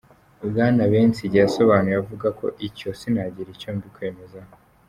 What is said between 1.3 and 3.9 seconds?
yasobanuye avuga ko: ''Icyo sinagira icyo